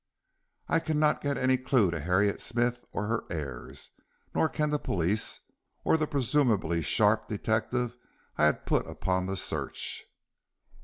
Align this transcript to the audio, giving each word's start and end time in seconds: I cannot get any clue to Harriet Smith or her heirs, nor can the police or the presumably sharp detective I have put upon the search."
I 0.67 0.79
cannot 0.79 1.21
get 1.21 1.37
any 1.37 1.59
clue 1.59 1.91
to 1.91 1.99
Harriet 1.99 2.41
Smith 2.41 2.83
or 2.91 3.05
her 3.05 3.23
heirs, 3.29 3.91
nor 4.33 4.49
can 4.49 4.71
the 4.71 4.79
police 4.79 5.41
or 5.83 5.95
the 5.95 6.07
presumably 6.07 6.81
sharp 6.81 7.27
detective 7.27 7.97
I 8.35 8.45
have 8.45 8.65
put 8.65 8.87
upon 8.87 9.27
the 9.27 9.37
search." 9.37 10.05